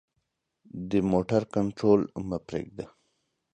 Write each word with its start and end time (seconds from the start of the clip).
د 0.89 0.91
موټر 1.11 1.41
کنټرول 1.55 2.01
مه 2.27 2.37
پریږده. 2.47 2.85